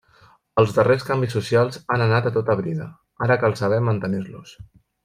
Els 0.61 0.71
darrers 0.77 1.05
canvis 1.09 1.35
socials 1.37 1.79
han 1.97 2.05
anat 2.07 2.31
a 2.31 2.33
tota 2.41 2.59
brida. 2.65 2.89
Ara 3.29 3.39
cal 3.45 3.59
saber 3.63 3.83
mantenir-los. 3.93 4.61